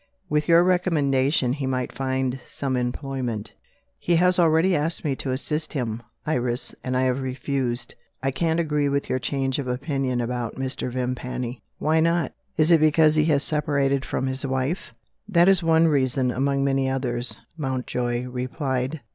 With 0.29 0.47
your 0.47 0.63
recommendation 0.63 1.53
he 1.53 1.67
might 1.67 1.91
find 1.91 2.39
some 2.47 2.75
employment." 2.75 3.53
"He 3.99 4.15
has 4.15 4.39
already 4.39 4.75
asked 4.75 5.05
me 5.05 5.15
to 5.17 5.31
assist 5.31 5.73
him, 5.73 6.01
Iris; 6.25 6.73
and 6.83 6.97
I 6.97 7.01
have 7.03 7.21
refused. 7.21 7.93
I 8.23 8.31
can't 8.31 8.59
agree 8.59 8.89
with 8.89 9.11
your 9.11 9.19
change 9.19 9.59
of 9.59 9.67
opinion 9.67 10.19
about 10.19 10.55
Mr. 10.55 10.91
Vimpany." 10.91 11.61
"Why 11.77 11.99
not? 11.99 12.33
Is 12.57 12.71
it 12.71 12.79
because 12.79 13.13
he 13.13 13.25
has 13.25 13.43
separated 13.43 14.03
from 14.03 14.25
his 14.25 14.43
wife?" 14.43 14.91
"That 15.29 15.47
is 15.47 15.61
one 15.61 15.87
reason, 15.87 16.31
among 16.31 16.63
many 16.63 16.89
others," 16.89 17.39
Mountjoy 17.55 18.25
replied. 18.25 19.01